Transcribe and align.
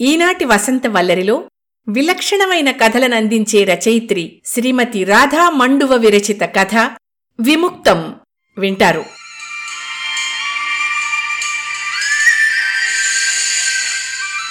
ఈనాటి 0.00 0.44
వసంత 0.44 0.86
వల్లరిలో 0.86 1.44
విలక్షణమైన 1.88 2.70
కథలనందించే 2.70 3.64
రచయిత్రి 3.64 4.42
శ్రీమతి 4.44 5.04
రాధా 5.04 5.50
మండువ 5.50 5.94
విరచిత 5.94 6.40
కథ 6.42 6.90
విముక్తం 7.40 8.14
వింటారు. 8.58 9.04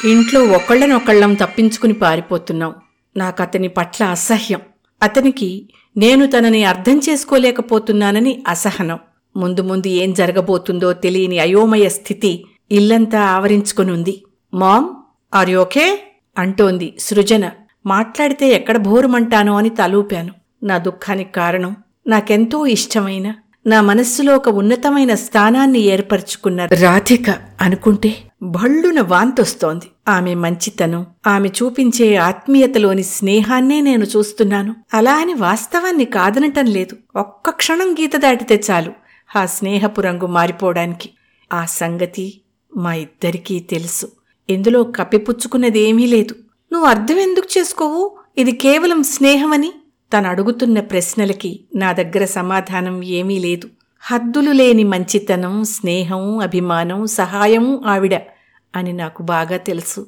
ఇంట్లో 0.08 0.42
ఒకళ్ళనొకళ్ళం 0.42 1.34
తప్పించుకుని 1.34 1.94
పారిపోతున్నాం. 1.94 2.74
నాకతని 3.18 3.68
పట్ల 3.68 4.06
అసహ్యం. 4.06 4.62
అతనికి 5.04 5.70
నేను 5.98 6.26
తనని 6.26 6.64
అర్థం 6.64 7.02
చేసుకోలేకపోతున్నానని 7.10 8.44
అసహనం. 8.48 9.00
ముందు 9.38 9.62
ముందు 9.62 9.88
ఏం 9.88 10.14
జరగబోతుందో 10.14 10.94
తెలియని 10.94 11.40
అయోమయ 11.40 11.90
స్థితి 11.90 12.46
ఇల్లంతా 12.72 13.22
ఆవరించుకునుంది. 13.22 14.24
Ma'am 14.54 15.07
are 15.34 15.52
okay? 15.52 16.12
అంటోంది 16.38 16.94
సృజన. 17.00 17.52
మాట్లాడితే 17.86 18.50
ఎక్కడ 18.50 18.78
బోరుమంటానో 18.78 19.58
అని 19.58 19.70
తలూపాను. 19.70 20.34
నా 20.64 20.78
దుఃఖానికి 20.78 21.32
కారణం 21.32 21.76
నాకెంతో 22.08 22.66
ఇష్టమైన 22.66 23.36
నా 23.68 23.82
మనస్సులో 23.82 24.36
ఒక 24.36 24.50
ఉన్నతమైన 24.50 25.16
స్థానాన్ని 25.16 25.80
ఏర్పరచుకున్న 25.80 26.66
రాధిక 26.66 27.30
అనుకుంటే 27.62 28.16
భళ్ళున 28.42 29.02
వాంతొస్తోంది. 29.02 29.86
ఆమె 30.08 30.36
మంచితనం 30.36 31.06
ఆమె 31.28 31.50
చూపించే 31.50 32.16
ఆత్మీయతలోని 32.16 33.04
స్నేహాన్నే 33.04 33.82
నేను 33.82 34.04
చూస్తున్నాను. 34.04 34.76
అలా 34.94 35.16
అని 35.16 35.34
వాస్తవాన్ని 35.34 36.06
కాదనటం 36.06 36.66
లేదు. 36.66 37.20
ఒక్క 37.20 37.50
క్షణం 37.50 37.94
గీత 37.94 38.16
దాటితే 38.16 38.64
చాలు 38.72 38.94
ఆ 39.36 39.46
స్నేహపు 39.46 40.02
రంగు 40.02 40.28
మారిపోవడానికి. 40.28 41.10
ఆ 41.54 41.66
సంగతి 41.66 42.42
మా 42.78 42.94
ఇద్దరికీ 42.94 43.60
తెలుసు. 43.60 44.12
ఇందులో 44.50 44.84
కప్పిపుచ్చుకున్నదేమీ 44.84 46.06
లేదు. 46.06 46.36
నువ్వు 46.74 46.88
అర్థం 46.88 47.18
ఎందుకు 47.18 47.48
చేసుకోవు? 47.58 48.12
ఇది 48.38 48.52
కేవలం 48.52 49.04
స్నేహమని? 49.04 49.74
తను 50.14 50.28
అడుగుతున్న 50.28 50.80
ప్రశ్నలకి 50.80 51.60
నా 51.76 51.92
దగ్గర 51.92 52.26
సమాధానం 52.26 53.04
ఏమీ 53.04 53.40
లేదు. 53.40 53.68
హద్దులు 54.02 54.52
లేని 54.52 54.84
మంచితనం 54.84 55.64
స్నేహం 55.64 56.40
అభిమానం 56.40 57.06
సహాయం 57.06 57.84
ఆవిడ 57.86 58.16
అని 58.76 58.94
నాకు 58.94 59.24
బాగా 59.24 59.58
తెలుసు. 59.58 60.06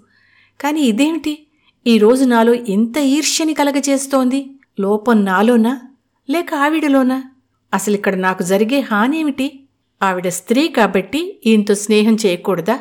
కాని 0.62 0.82
ఇదేమిటి? 0.82 1.48
ఈరోజు 1.88 2.26
నాలో 2.26 2.54
ఇంత 2.54 2.98
ఈర్ష్యని 2.98 3.54
కలగజేస్తోంది? 3.54 4.60
లోపం 4.80 5.26
నాలోనా? 5.26 5.82
లేక 6.30 6.54
ఆవిడలోనా? 6.54 7.24
అసలిక్కడ 7.74 8.16
నాకు 8.16 8.44
జరిగే 8.44 8.80
హానేమిటి? 8.80 9.60
ఆవిడ 10.04 10.28
స్త్రీ 10.28 10.68
కాబట్టి 10.68 11.42
ఈయనతో 11.46 11.74
స్నేహం 11.76 12.16
చేయకూడదా? 12.16 12.80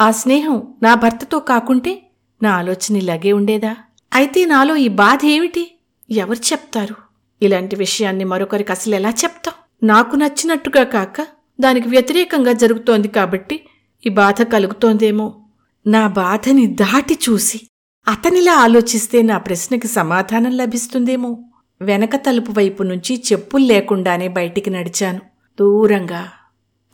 ఆ 0.00 0.10
స్నేహం 0.10 0.74
నా 0.82 0.94
భర్తతో 0.94 1.38
కాకుంటే 1.38 2.02
నా 2.42 2.50
ఆలోచన 2.50 2.96
ఇలాగే 2.96 3.32
ఉండేదా? 3.32 3.76
అయితే 4.14 4.44
నాలో 4.44 4.76
ఈ 4.76 4.88
బాధ 4.88 5.26
ఏమిటి? 5.26 5.78
ఎవరు 6.10 6.38
చెప్తారు? 6.38 6.94
ఇలాంటి 7.42 7.76
విషయాన్ని 7.76 8.24
మరొకరికి 8.24 8.72
అసలు 8.72 8.94
ఎలా 8.94 9.10
చెప్తాం? 9.10 9.54
నాకు 9.82 10.16
నచ్చినట్టుగా 10.16 10.84
కాక 10.84 11.26
దానికి 11.60 11.88
వ్యతిరేకంగా 11.88 12.52
జరుగుతోంది 12.52 13.08
కాబట్టి 13.08 13.64
ఈ 14.06 14.08
బాధ 14.08 14.42
కలుగుతోందేమో. 14.42 15.48
నా 15.86 16.06
బాధని 16.06 16.66
దాటి 16.66 17.18
చూసి 17.28 17.60
అతనిలా 18.08 18.52
ఆలోచిస్తే 18.52 19.22
నా 19.22 19.38
ప్రశ్నకి 19.38 19.88
సమాధానం 19.88 20.50
లభిస్తుందేమో. 20.50 21.44
వెనక 21.80 22.16
తలుపు 22.16 22.52
వైపు 22.52 22.82
నుంచి 22.82 23.22
చెప్పులు 23.32 23.64
లేకుండానే 23.64 24.28
బయటికి 24.28 24.70
నడిచాను. 24.70 25.20
దూరంగా 25.60 26.28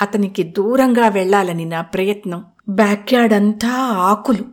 అతనికి 0.02 0.42
దూరంగా 0.42 1.08
వెళ్ళాలని 1.08 1.64
నా 1.64 1.80
ప్రయత్నం 1.80 2.44
బ్యాక్యార్డ్ 2.68 3.32
అంతా 3.32 3.72
ఆకులు. 4.10 4.44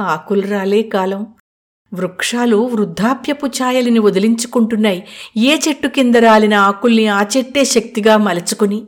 ఆకులు 0.00 0.40
రాలే 0.40 0.82
కాలం. 0.82 1.26
వృక్షాలు 1.94 2.56
వృద్ధాప్యపు 2.56 3.46
ఛాయలిని 3.46 3.98
వదిలించుకుంటున్నాయి. 3.98 5.02
ఏ 5.36 5.58
చెట్టు 5.68 5.88
కింద 5.88 6.14
రాలిన 6.14 6.54
ఆకుల్ని 6.54 7.08
ఆ 7.08 7.26
చెట్టే 7.36 7.64
శక్తిగా 7.64 8.16
మలచుకుని. 8.16 8.82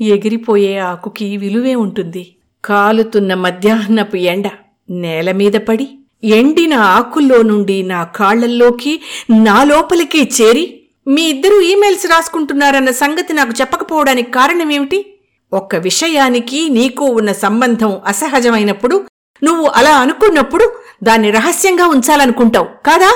ఎగిరిపోయే 0.00 0.78
ఆకుకి 0.78 1.36
విలువే 1.36 1.74
ఉంటుంది. 1.74 2.36
కాలుతున్న 2.64 3.34
మధ్యాహ్నపు 3.34 4.16
ఎండ 4.16 4.50
నేల 4.90 5.32
మీద 5.32 5.52
పడి 5.52 5.88
ఎండిన 6.24 6.74
ఆకుల్లో 6.74 7.42
నుండి 7.42 7.82
నా 7.82 8.04
కాళ్ళల్లోకి 8.04 9.00
నా 9.30 9.64
లోపలికి 9.64 10.30
చేరి 10.40 10.80
మీ 11.06 11.22
ఇద్దరూ 11.22 11.60
ఈమెయిల్స్ 11.60 12.06
రాసుకుంటున్నారన్న 12.06 12.90
సంగతి 12.90 13.32
నాకు 13.32 13.50
చెప్పకపోవడానికి 13.60 14.30
కారణమేమిటి? 14.30 15.15
ఒక్క 15.56 15.76
విషయానికి 15.76 16.68
నీకు 16.68 17.04
ఉన్న 17.04 17.32
సంబంధం 17.32 18.00
అసహజమైనప్పుడు 18.06 19.06
నువ్వు 19.44 19.66
అలా 19.66 19.96
అనుకున్నప్పుడు 19.96 20.72
దాన్ని 21.02 21.30
రహస్యంగా 21.30 21.86
ఉంచాలనుకుంటావు 21.86 22.68
కాదా? 22.86 23.10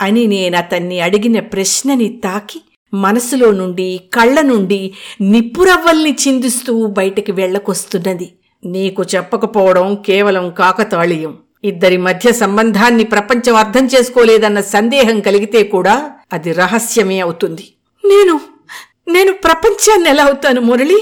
అని 0.00 0.26
నేనతన్ని 0.26 1.00
అడిగిన 1.00 1.40
ప్రశ్నని 1.40 2.08
తాకి 2.24 2.60
మనసులో 2.94 3.50
నుండి 3.50 4.00
కళ్ళ 4.14 4.40
నుండి 4.40 4.94
నిప్పురవ్వల్ని 5.20 6.16
చిందిస్తూ 6.28 6.86
బయటికి 6.86 7.32
వెళ్ళకొస్తున్నది 7.32 8.28
నీకు 8.64 9.02
చెప్పకపోవడం 9.14 9.94
కేవలం 10.06 10.50
కాకతాళీయం. 10.50 11.38
ఇద్దరి 11.64 11.96
మధ్య 11.96 12.32
సంబంధాన్ని 12.32 13.04
ప్రపంచం 13.04 13.54
అర్థం 13.54 13.86
చేసుకోలేదన్న 13.86 14.60
సందేహం 14.60 15.20
కలిగితే 15.20 15.62
కూడా 15.62 16.10
అది 16.32 16.52
రహస్యమే 16.52 17.18
అవుతుంది. 17.20 17.66
నేను 18.04 18.40
నేను 19.08 19.32
ప్రపంచాన్ని 19.32 20.10
ఎలా 20.10 20.24
అవుతాను 20.24 20.60
మురళి? 20.60 21.00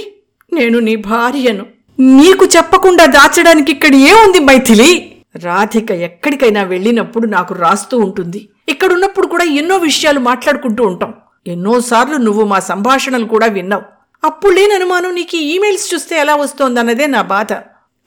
నేను 0.53 0.79
నీ 0.79 0.97
భార్యను 0.97 1.67
నీకు 2.01 2.45
చెప్పకుండా 2.45 3.07
దాచడానికి 3.07 3.73
ఇక్కడ 3.73 3.95
ఏముంది 3.95 4.41
మైథిలి? 4.41 5.23
రాధిక 5.37 5.91
ఎక్కడికైనా 5.91 6.63
వెళ్ళినప్పుడు 6.63 7.27
నాకు 7.27 7.55
రాస్తూ 7.55 7.99
ఉంటుంది. 7.99 8.49
ఇక్కడున్నప్పుడు 8.69 9.27
కూడా 9.27 9.45
ఎన్నో 9.45 9.77
విషయాలు 9.77 10.21
మాట్లాడుకుంటూ 10.21 10.85
ఉంటాం. 10.85 11.15
ఎన్నోసార్లు 11.47 12.17
నువ్వు 12.17 12.45
మా 12.45 12.59
సంభాషణలు 12.61 13.25
కూడా 13.25 13.47
విన్నావు. 13.47 13.83
అప్పుడు 14.25 14.55
లేని 14.55 14.75
అనుమానం 14.75 15.15
నీకు 15.15 15.37
ఈమెయిల్స్ 15.37 15.95
చూస్తే 15.95 16.19
ఎలా 16.19 16.37
వస్తోందన్నదే 16.37 17.07
నా 17.07 17.23
బాధ. 17.23 17.53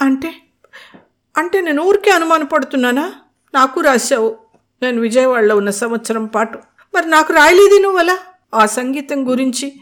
అంటే 0.02 0.34
అంటే 1.38 1.62
నేను 1.62 1.84
ఊరికే 1.84 2.12
అనుమానపడుతున్నానా? 2.12 3.12
నాకు 3.54 3.82
రాశావు. 3.82 4.36
నేను 4.84 5.02
విజయవాడలో 5.02 5.56
ఉన్న 5.56 5.70
సంవత్సరం 5.70 6.26
పాటు. 6.26 6.60
మరి 6.96 7.10
నాకు 7.10 7.34
రాయలేది 7.34 7.80
నువ్వలా? 7.80 8.18
ఆ 8.56 8.66
సంగీతం 8.66 9.30
గురించి 9.30 9.74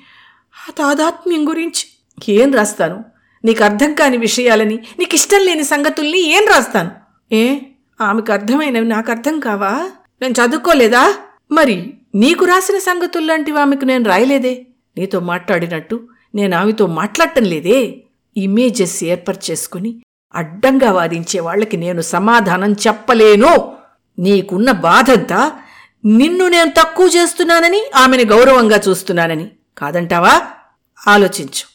ఆ 0.69 0.71
తాదాత్మ్యం 0.77 1.49
గురించి 1.49 1.98
ఏం 2.29 2.53
రాస్తాను? 2.53 3.05
నీకు 3.45 3.63
అర్థం 3.63 3.93
కాని 3.93 4.17
విషయాలని 4.17 4.79
నీకు 4.99 5.15
ఇష్టం 5.15 5.45
లేని 5.45 5.63
సంగతుల్ని 5.63 6.19
ఏం 6.19 6.47
రాస్తాను? 6.49 6.91
ఏ? 7.31 7.59
ఆమెకు 8.01 8.31
అర్థమైనవి 8.31 8.85
నాకు 8.85 9.11
అర్థం 9.11 9.39
కావా? 9.39 9.89
నేను 10.21 10.33
చదువుకోలేదా? 10.33 11.13
మరి 11.51 11.93
నీకు 12.15 12.45
రాసిన 12.45 12.77
సంగతుల్లాంటివి 12.77 13.59
ఆమెకు 13.59 13.85
నేను 13.85 14.03
రాయలేదే? 14.03 14.65
నీతో 14.97 15.19
మాట్లాడినట్టు 15.19 16.07
నేను 16.35 16.57
ఆమెతో 16.57 16.87
మాట్లాడటం 16.87 17.43
లేదే? 17.43 18.03
ఇమేజెస్ 18.37 19.03
ఏర్పరచేసుకుని 19.03 20.03
అడ్డంగా 20.35 20.91
వాదించే 20.91 21.39
వాళ్ళకి 21.39 21.77
నేను 21.77 22.01
సమాధానం 22.01 22.73
చెప్పలేను. 22.73 23.73
నీకున్న 24.19 24.71
బాధంతా 24.71 25.51
నిన్ను 26.05 26.47
నేను 26.47 26.69
తక్కువ 26.69 27.07
చేస్తున్నానని 27.07 27.83
ఆమెను 27.95 28.23
గౌరవంగా 28.23 28.81
చూస్తున్నానని. 28.89 29.51
కాదంటావా? 29.77 30.41
ఆలోచించు. 31.07 31.68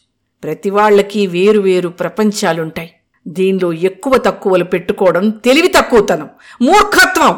ప్రతి 0.44 0.70
వాళ్ళకి 0.70 1.26
వేరువేరు 1.26 1.88
ప్రపంచాలుంటాయి. 1.88 2.90
దీనిలో 3.28 3.72
ఎక్కువ 3.72 4.16
తక్కువలు 4.16 4.64
పెట్టుకోవడం 4.64 5.30
తెలివి 5.30 5.68
తక్కువతనం 5.68 6.28
మూర్ఖత్వం. 6.62 7.36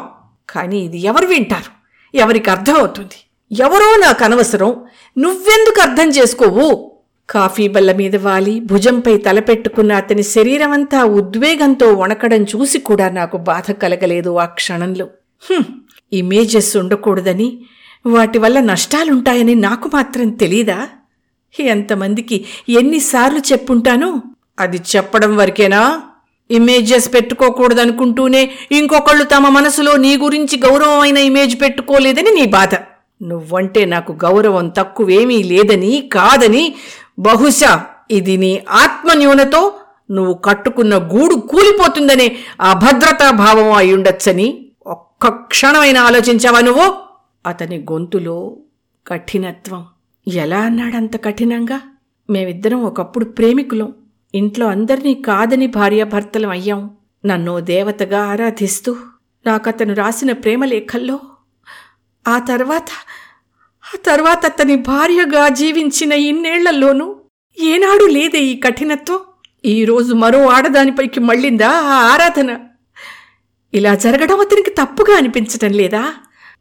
కానీ 0.49 0.77
ఇది 0.77 0.97
ఎవరు 0.97 1.27
వింటారు? 1.27 1.71
ఎవరికి 2.17 2.49
అర్థమవుతుంది? 2.49 3.17
ఎవరో 3.63 3.95
నాకు 3.95 4.23
అనవసరం. 4.23 4.75
నువ్వెందుకు 5.17 5.81
అర్థం 5.81 6.09
చేసుకోవు? 6.09 6.91
కాఫీ 7.29 7.67
బల్ల 7.67 7.91
మీద 7.93 8.15
వాలి 8.15 8.59
భుజంపై 8.59 9.17
తలపెట్టుకున్న 9.17 9.93
అతని 9.93 10.23
శరీరమంతా 10.23 11.03
ఉద్వేగంతో 11.03 11.93
వణకడం 11.93 12.43
చూసి 12.43 12.79
కూడా 12.79 13.09
నాకు 13.09 13.37
బాధ 13.37 13.71
కలగలేదు 13.71 14.37
ఆ 14.37 14.45
క్షణంలో. 14.45 15.07
ఇమేజెస్ 16.13 16.77
ఉండకూడదని. 16.77 17.65
వాటి 18.05 18.39
వల్ల 18.39 18.59
నష్టాలుంటాయని 18.59 19.55
నాకు 19.55 19.89
మాత్రం 19.93 20.29
తెలీదా? 20.29 20.87
ఎంతమందికి 21.59 22.45
ఎన్నిసార్లు 22.69 23.39
చెప్పుంటాను? 23.39 24.21
అది 24.59 24.81
చెప్పడం 24.95 25.37
వరకేనా? 25.37 26.01
ఇమేజెస్ 26.51 27.13
పెట్టుకోకూడదనుకుంటూనే 27.13 28.51
ఇంకొకళ్ళు 28.71 29.23
తమ 29.23 29.47
మనసులో 29.47 29.95
నీ 29.95 30.17
గురించి 30.17 30.59
గౌరవమైన 30.59 31.17
ఇమేజ్ 31.17 31.61
పెట్టుకోలేదని 31.61 32.31
నీ 32.31 32.45
బాధ. 32.45 32.75
నువ్వంటే 33.21 33.85
నాకు 33.85 34.11
గౌరవం 34.11 34.69
తక్కువేమీ 34.69 35.43
లేదని 35.43 36.09
కాదని 36.13 36.75
బహుశా 37.19 37.85
ఇది 38.11 38.37
నీ 38.37 38.63
ఆత్మన్యూనతో 38.69 39.73
నువ్వు 40.11 40.33
కట్టుకున్న 40.33 40.97
గూడు 40.97 41.35
కూలిపోతుందనే 41.35 42.35
అభద్రతా 42.61 43.31
భావం 43.31 43.71
అయ్యుండొచ్చని 43.71 44.65
ఒక్క 44.87 45.27
క్షణమైనా 45.27 46.03
ఆలోచించావా 46.03 46.59
నువ్వు? 46.59 46.93
అతని 47.45 47.77
గొంతులో 47.91 48.55
కఠినత్వం. 49.07 49.85
ఎలా 50.27 50.59
అన్నాడంత 50.59 51.23
కఠినంగా? 51.23 51.81
మేమిద్దరం 52.29 52.81
ఒకప్పుడు 52.81 53.25
ప్రేమికులం. 53.25 53.93
ఇంట్లో 54.35 54.67
అందరినీ 54.67 55.13
కాదని 55.13 55.67
భార్యాభర్తలం 55.67 56.49
అయ్యాం. 56.49 56.91
నన్ను 57.25 57.59
దేవతగా 57.59 58.23
ఆరాధిస్తూ 58.23 58.95
నాకతను 59.45 59.93
రాసిన 59.93 60.31
ప్రేమలేఖల్లో 60.31 61.19
ఆ 62.27 62.39
తర్వాత 62.39 62.87
ఆ 63.95 63.97
తర్వాత 64.05 64.45
అతని 64.45 64.75
భార్యగా 64.75 65.47
జీవించిన 65.47 66.11
ఇన్నేళ్ళలోనూ 66.11 67.15
ఏనాడు 67.59 68.05
లేదే 68.05 68.39
ఈ 68.39 68.59
కఠినత్వం? 68.59 69.19
ఈరోజు 69.65 70.13
మరో 70.13 70.47
ఆడదానిపైకి 70.47 71.19
మళ్ళిందా 71.19 71.69
ఆ 71.69 72.13
ఆరాధన? 72.13 72.59
ఇలా 73.73 73.95
జరగడం 73.95 74.39
అతనికి 74.39 74.69
తప్పుగా 74.69 75.17
అనిపించటం 75.17 75.73
లేదా? 75.73 76.13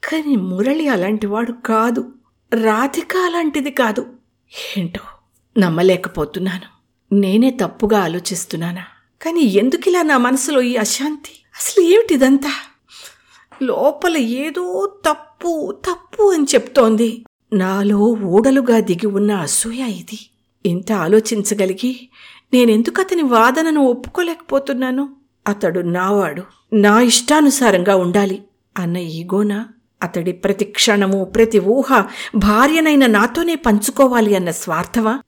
కానీ 0.04 0.36
మురళి 0.36 0.88
అలాంటివాడు 0.88 1.52
కాదు. 1.52 2.12
రాధిక 2.54 3.16
అలాంటిది 3.16 3.70
కాదు. 3.70 4.06
ఏంటో 4.78 5.00
నమ్మలేకపోతున్నాను. 5.58 6.76
నేనే 7.14 7.50
తప్పుగా 7.50 7.98
ఆలోచిస్తున్నానా? 8.00 8.84
కానీ 9.22 9.40
ఎందుకిలా 9.40 10.02
నా 10.02 10.18
మనసులో 10.18 10.62
ఈ 10.62 10.76
అశాంతి? 10.76 11.30
అసలు 11.56 11.84
ఏమిటిదంతా? 11.84 12.50
లోపల 13.62 14.16
ఏదో 14.16 14.96
తప్పు 15.04 15.78
తప్పు 15.84 16.32
అని 16.32 16.44
చెప్తోంది. 16.44 17.24
నాలో 17.52 17.98
ఊడలుగా 17.98 18.80
దిగి 18.80 19.06
ఉన్న 19.06 19.32
అసూయ 19.32 19.80
ఇది. 19.80 20.30
ఇంత 20.66 20.92
ఆలోచించగలిగి 20.92 22.08
నేనెందుకు 22.52 23.00
అతని 23.00 23.22
వాదనను 23.22 23.80
ఒప్పుకోలేకపోతున్నాను? 23.80 25.16
అతడు 25.48 25.80
నావాడు. 25.80 26.42
నా 26.72 27.00
ఇష్టానుసారంగా 27.00 27.96
ఉండాలి 27.96 28.42
అన్న 28.78 28.96
ఈగోనా? 28.96 29.68
అతడి 30.02 30.32
ప్రతి 30.32 30.64
క్షణము 30.64 31.24
ప్రతి 31.24 31.58
ఊహ 31.58 32.04
భార్యనైన 32.36 33.06
నాతోనే 33.06 33.54
పంచుకోవాలి 33.54 34.36
అన్న 34.36 34.50
స్వార్థమా? 34.50 35.20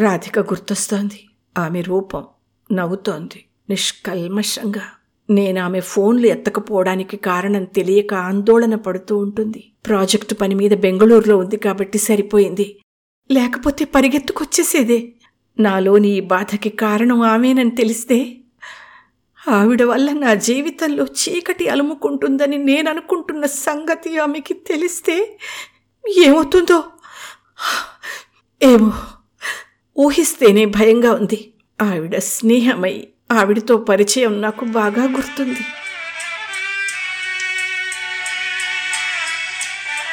రాధిక 0.00 0.38
గుర్తొస్తోంది. 0.38 1.28
ఆమె 1.58 1.80
రూపం 1.80 2.24
నవ్వుతోంది. 2.72 3.44
నిష్కల్మషంగా. 3.70 4.82
నేనామె 5.30 5.80
ఫోన్లు 5.80 6.26
ఎత్తకపోవడానికి 6.26 7.16
కారణం 7.16 7.64
తెలియక 7.64 8.14
ఆందోళన 8.14 8.74
పడుతూ 8.74 9.18
ఉంటుంది. 9.18 9.70
ప్రాజెక్టు 9.86 10.34
పని 10.34 10.54
మీద 10.54 10.70
బెంగళూరులో 10.70 11.38
ఉంది 11.38 11.56
కాబట్టి 11.56 11.98
సరిపోయింది. 11.98 12.76
లేకపోతే 13.30 13.84
పరిగెత్తుకొచ్చేసేదే. 13.84 15.12
నాలోని 15.60 16.08
ఈ 16.08 16.20
బాధకి 16.20 16.68
కారణం 16.68 17.22
ఆమెనని 17.22 17.70
తెలిస్తే 17.70 18.37
ఆవిడ 19.48 19.82
వల్ల 19.82 20.12
నా 20.12 20.34
జీవితంలో 20.34 21.04
చీకటి 21.04 21.68
అలుముకుంటుందని 21.68 22.58
నేను 22.58 22.90
అనుకుంటున్న 22.90 23.46
సంగతి 23.46 24.18
ఆమెకి 24.18 24.54
తెలిస్తే 24.54 25.38
ఏమవుతుందో? 26.18 26.84
ఏమో. 28.62 28.92
ఊహిస్తేనే 29.98 30.64
భయంగా 30.64 31.12
ఉంది. 31.12 31.52
ఆవిడ 31.82 32.18
స్నేహమై 32.18 33.08
ఆవిడతో 33.32 33.76
పరిచయం 33.76 34.40
నాకు 34.40 34.64
బాగా 34.64 35.04
గుర్తుంది. 35.04 35.60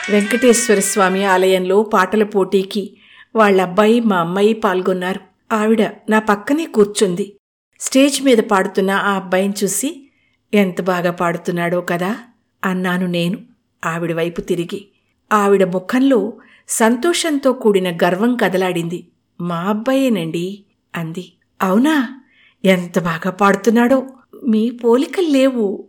వెంకటేశ్వర 0.10 0.80
స్వామి 0.80 1.26
ఆలయంలో 1.26 1.84
పాటల 1.84 2.24
పోటీకి 2.24 2.98
వాళ్ళబ్బాయి 3.36 4.00
మా 4.00 4.18
అమ్మాయి 4.18 4.54
పాల్గొన్నారు. 4.54 5.20
ఆవిడ 5.56 5.82
నా 6.10 6.20
పక్కనే 6.20 6.66
కూర్చుంది. 6.66 7.36
స్టేజ్ 7.80 8.22
మీద 8.22 8.38
పాడుతున్న 8.38 8.92
ఆ 8.92 9.12
అబ్బాయిని 9.12 9.54
చూసి 9.64 10.10
ఎంత 10.54 10.82
బాగా 10.82 11.12
పాడుతున్నాడో 11.12 11.82
కదా 11.82 12.20
అన్నాను 12.66 13.06
నేను 13.06 13.38
ఆవిడ 13.86 14.14
వైపు 14.14 14.42
తిరిగి. 14.42 14.88
ఆవిడ 15.34 15.64
ముఖంలో 15.64 16.34
సంతోషంతో 16.70 17.54
కూడిన 17.54 17.98
గర్వం 17.98 18.38
కదలాడింది. 18.38 19.08
మా 19.42 19.56
అబ్బాయేనండి 19.56 20.66
అంది. 20.96 21.34
అవునా? 21.62 22.22
ఎంత 22.66 23.00
బాగా 23.00 23.32
పాడుతున్నాడో. 23.32 24.08
మీ 24.48 24.70
పోలికలు 24.70 25.28
లేవు. 25.28 25.88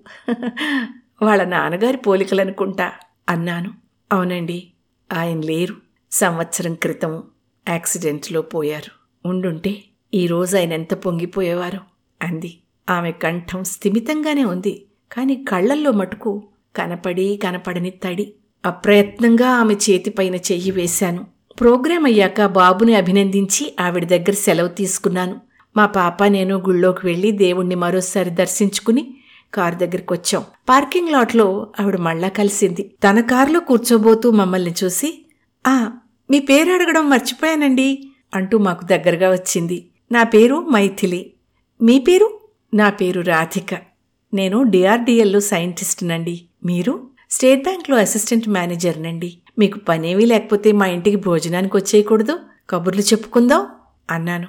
వాళ్ళ 1.23 1.45
నాన్నగారి 1.45 1.97
పోలికలనుకుంటా 1.97 2.93
అన్నాను. 3.29 3.75
అవునండి 4.13 4.69
ఆయన 5.13 5.41
లేరు. 5.41 5.75
సంవత్సరం 6.13 6.75
క్రితం 6.75 7.23
యాక్సిడెంట్లో 7.69 8.43
పోయారు. 8.43 9.29
ఉండుంటే 9.29 9.83
ఈరోజు 10.17 10.57
ఆయన 10.57 10.73
ఎంత 10.73 10.95
పొంగిపోయేవారు 10.95 11.79
అంది. 12.23 12.59
ఆమె 12.91 13.11
కంఠం 13.13 13.65
స్థిమితంగానే 13.65 14.45
ఉంది 14.45 14.87
కాని 15.13 15.35
కళ్ళల్లో 15.49 15.91
మటుకు 15.93 16.43
కనపడి 16.77 17.41
కనపడని 17.45 17.91
తడి. 17.91 18.33
అప్రయత్నంగా 18.67 19.49
ఆమె 19.49 19.75
చేతిపైన 19.75 20.35
చెయ్యి 20.35 20.71
వేశాను. 20.71 21.27
ప్రోగ్రాం 21.61 22.05
అయ్యాక 22.05 22.47
బాబుని 22.47 22.95
అభినందించి 22.95 23.77
ఆవిడ 23.81 24.05
దగ్గర 24.05 24.33
సెలవు 24.33 24.69
తీసుకున్నాను. 24.69 25.41
మా 25.77 25.87
పాప 25.87 26.25
నేను 26.25 26.57
గుళ్ళోకి 26.57 27.07
వెళ్ళి 27.07 27.33
దేవుణ్ణి 27.33 27.75
మరోసారి 27.75 28.31
దర్శించుకుని 28.31 29.15
కారు 29.55 29.75
దగ్గరికి 29.75 30.13
వచ్చాం 30.13 30.43
పార్కింగ్ 30.69 31.09
లాట్లో 31.09 31.67
ఆవిడ 31.81 31.97
మళ్ళా 31.97 32.29
కలిసింది. 32.29 32.93
తన 33.05 33.21
కారులో 33.21 33.61
కూర్చోబోతూ 33.61 34.31
మమ్మల్ని 34.31 34.75
చూసి 34.85 35.27
ఆ 35.67 35.91
మీ 36.31 36.39
పేరు 36.39 36.73
అడగడం 36.73 37.11
మర్చిపోయానండి 37.11 37.89
అంటూ 38.35 38.59
మాకు 38.59 38.85
దగ్గరగా 38.85 39.31
వచ్చింది. 39.33 39.79
నా 40.13 40.23
పేరు 40.23 40.67
మైథిలి. 40.71 41.33
మీ 41.83 41.99
పేరు? 41.99 42.41
నా 42.75 42.91
పేరు 42.91 43.21
రాధిక. 43.21 43.75
నేను 44.35 44.63
డిఆర్డిఎల్లో 44.63 45.41
సైంటిస్ట్నండి. 45.41 46.45
మీరు? 46.65 47.09
స్టేట్ 47.31 47.63
బ్యాంక్లో 47.63 47.97
అసిస్టెంట్ 47.97 48.49
మేనేజర్నండి. 48.49 49.39
మీకు 49.59 49.79
పనేమీ 49.79 50.25
లేకపోతే 50.25 50.73
మా 50.73 50.87
ఇంటికి 50.87 51.17
భోజనానికి 51.17 51.77
వచ్చేయకూడదు? 51.77 52.39
కబుర్లు 52.71 53.03
చెప్పుకుందాం? 53.03 53.67
అన్నాను. 54.11 54.47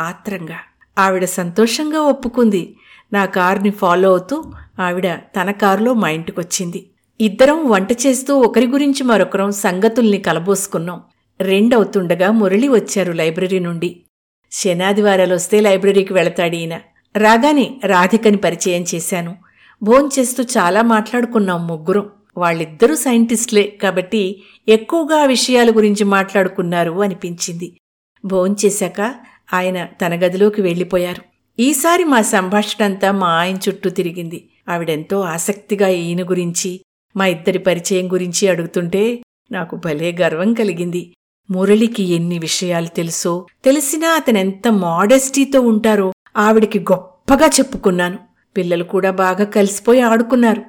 ఆత్రంగా. 0.00 0.56
ఆవిడ 0.98 1.24
సంతోషంగా 1.24 2.00
ఒప్పుకుంది. 2.00 2.76
నా 3.12 3.24
కారుని 3.24 3.70
ఫాలో 3.70 4.10
అవుతూ 4.10 4.52
ఆవిడ 4.80 5.14
తన 5.14 5.50
కారులో 5.50 5.94
మా 5.94 6.10
ఇంటికొచ్చింది. 6.10 6.90
ఇద్దరం 7.20 7.68
వంట 7.68 7.92
చేస్తూ 7.92 8.38
ఒకరి 8.38 8.66
గురించి 8.66 9.04
మరొకరం 9.04 9.50
సంగతుల్ని 9.50 10.18
కలబోసుకున్నాం. 10.18 11.02
రెండవుతుండగా 11.40 12.30
మురళి 12.30 12.68
వచ్చారు 12.68 13.12
లైబ్రరీ 13.12 13.58
నుండి. 13.58 14.02
శనాదివారాలొస్తే 14.50 15.60
లైబ్రరీకి 15.60 16.12
వెళతాడు 16.12 16.56
ఈయన. 16.56 16.80
రాగానే 17.16 17.80
రాధికని 17.84 18.36
పరిచయం 18.36 18.84
చేశాను. 18.94 19.36
భోంచేస్తూ 19.82 20.42
చాలా 20.42 20.82
మాట్లాడుకున్నాం 20.82 21.66
ముగ్గురం. 21.66 22.10
వాళ్ళిద్దరూ 22.38 22.94
సైంటిస్టులే 22.94 23.78
కాబట్టి 23.82 24.42
ఎక్కువగా 24.68 25.22
ఆ 25.22 25.24
విషయాల 25.24 25.70
గురించి 25.70 26.04
మాట్లాడుకున్నారు 26.04 27.02
అనిపించింది. 27.02 27.76
భోంచేశాక 28.24 29.14
ఆయన 29.52 29.84
తన 29.84 30.14
గదిలోకి 30.14 30.62
వెళ్ళిపోయారు. 30.62 31.22
ఈసారి 31.60 32.04
మా 32.04 32.22
సంభాషణ 32.22 32.84
అంతా 32.84 33.12
మా 33.12 33.26
ఆయన 33.26 33.58
చుట్టూ 33.68 33.90
తిరిగింది. 33.90 34.48
ఆవిడెంతో 34.68 35.20
ఆసక్తిగా 35.20 35.88
ఈయన 35.88 36.30
గురించి 36.30 36.80
మా 37.16 37.26
ఇద్దరి 37.26 37.58
పరిచయం 37.58 38.12
గురించి 38.12 38.48
అడుగుతుంటే 38.48 39.22
నాకు 39.52 39.76
భలే 39.76 40.16
గర్వం 40.20 40.54
కలిగింది. 40.54 41.12
మురళికి 41.50 42.02
ఎన్ని 42.02 42.38
విషయాలు 42.38 42.86
తెలుసో 42.86 43.46
తెలిసినా 43.64 44.08
అతనెంత 44.08 44.68
మోడెస్టీతో 44.68 45.60
ఉంటారో 45.60 46.12
ఆవిడికి 46.36 46.80
గొప్పగా 46.80 47.46
చెప్పుకున్నాను. 47.46 48.18
పిల్లలు 48.56 48.84
కూడా 48.84 49.10
బాగా 49.10 49.44
కలిసిపోయి 49.44 50.00
ఆడుకున్నారు. 50.00 50.62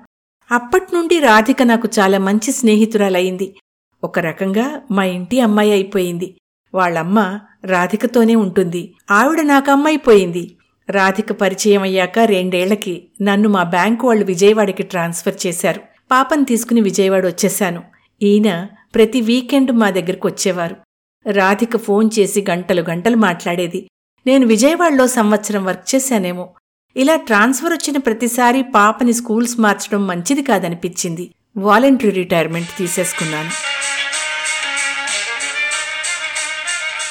అప్పట్నుండి 0.51 1.19
రాధిక 1.19 1.63
నాకు 1.63 1.87
చాలా 1.99 2.17
మంచి 2.17 2.51
స్నేహితురాలయ్యింది 2.51 3.55
ఒక 4.03 4.19
రకంగా 4.19 4.81
మా 4.91 5.03
ఇంటి 5.03 5.39
అమ్మాయి 5.39 5.71
అయిపోయింది. 5.71 6.37
వాళ్ళమ్మ 6.73 7.39
రాధికతోనే 7.65 8.35
ఉంటుంది. 8.35 8.93
ఆవిడ 9.11 9.41
నాకు 9.41 9.71
అమ్మైపోయింది 9.71 10.55
రాధిక 10.89 11.31
పరిచయం 11.31 11.81
అయ్యాక 11.81 12.19
రెండేళ్ళకి 12.19 13.07
నన్ను 13.21 13.49
మా 13.49 13.63
బ్యాంకు 13.63 14.07
వాళ్ళు 14.07 14.25
విజయవాడకి 14.25 14.83
ట్రాన్స్ఫర్ 14.83 15.47
చేశారు. 15.47 15.81
పాపం 16.11 16.43
తీసుకుని 16.43 16.81
విజయవాడ 16.81 17.25
వచ్చేశాను. 17.25 17.83
ఈయన 18.21 18.67
ప్రతి 18.95 19.21
వీకెండ్ 19.21 19.71
మా 19.71 19.89
దగ్గరకు 19.89 20.27
వచ్చేవారు. 20.27 20.75
రాధిక 21.31 21.77
ఫోన్ 21.77 22.09
చేసి 22.19 22.45
గంటలు 22.49 22.81
గంటలు 22.81 23.15
మాట్లాడేది. 23.15 23.87
నేను 24.27 24.47
విజయవాడలో 24.47 25.07
సంవత్సరం 25.07 25.65
వర్క్ 25.65 25.95
చేశానేమో. 25.95 26.49
ఇలా 26.95 27.15
ట్రాన్స్ఫర్ 27.15 27.73
వచ్చిన 27.73 27.97
ప్రతిసారి 27.97 28.63
పాపని 28.63 29.13
స్కూల్స్ 29.13 29.59
మార్చడం 29.59 30.07
మంచిది 30.07 30.43
కాదనిపించింది. 30.43 31.31
వాలంటరీ 31.57 32.09
రిటైర్మెంట్ 32.09 32.69
తీసేసుకున్నాను. 32.77 33.49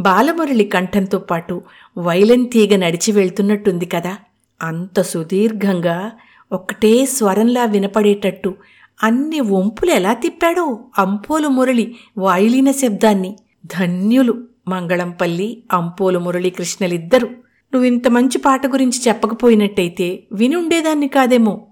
బాలమురళి 0.00 0.64
కంఠంతో 0.64 1.18
పాటు 1.18 1.62
వైలెన్ 1.98 2.50
తీగ 2.50 2.76
నడిచి 2.76 3.12
వెళ్తున్నట్టుంది 3.12 3.86
కదా. 3.86 4.16
అంత 4.62 5.00
సుదీర్ఘంగా 5.00 6.10
ఒక్కటే 6.52 7.06
స్వరంలా 7.06 7.64
వినపడేటట్టు 7.64 8.54
అన్ని 9.02 9.40
వంపులు 9.40 9.90
ఎలా 9.90 10.12
తిప్పాడో 10.12 10.78
అంపోలు 10.98 11.48
మురళి 11.48 11.96
వాయులీన 12.18 12.70
శబ్దాన్ని. 12.70 13.36
ధన్యులు. 13.66 14.44
మంగళంపల్లి 14.68 15.64
అంపోలు 15.72 16.18
మురళీకృష్ణలిద్దరూ 16.18 17.28
నువ్వింత 17.74 18.08
మంచి 18.08 18.38
పాట 18.38 18.66
గురించి 18.66 19.00
చెప్పకపోయినట్టయితే 19.08 20.24
వినుండేదాన్ని 20.32 21.08
కాదేమో. 21.08 21.66